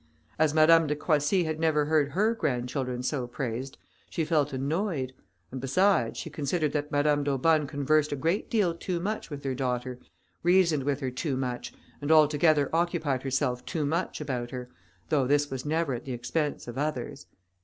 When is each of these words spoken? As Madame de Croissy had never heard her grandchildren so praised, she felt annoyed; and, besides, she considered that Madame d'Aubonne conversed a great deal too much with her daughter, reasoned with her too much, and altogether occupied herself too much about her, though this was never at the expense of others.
As 0.39 0.51
Madame 0.51 0.87
de 0.87 0.95
Croissy 0.95 1.43
had 1.43 1.59
never 1.59 1.85
heard 1.85 2.13
her 2.13 2.33
grandchildren 2.33 3.03
so 3.03 3.27
praised, 3.27 3.77
she 4.09 4.25
felt 4.25 4.51
annoyed; 4.51 5.13
and, 5.51 5.61
besides, 5.61 6.17
she 6.17 6.27
considered 6.31 6.73
that 6.73 6.91
Madame 6.91 7.23
d'Aubonne 7.23 7.67
conversed 7.67 8.11
a 8.11 8.15
great 8.15 8.49
deal 8.49 8.73
too 8.73 8.99
much 8.99 9.29
with 9.29 9.43
her 9.43 9.53
daughter, 9.53 9.99
reasoned 10.41 10.81
with 10.85 11.01
her 11.01 11.11
too 11.11 11.37
much, 11.37 11.71
and 12.01 12.11
altogether 12.11 12.67
occupied 12.75 13.21
herself 13.21 13.63
too 13.63 13.85
much 13.85 14.19
about 14.19 14.49
her, 14.49 14.71
though 15.09 15.27
this 15.27 15.51
was 15.51 15.67
never 15.67 15.93
at 15.93 16.05
the 16.05 16.13
expense 16.13 16.67
of 16.67 16.79
others. 16.79 17.27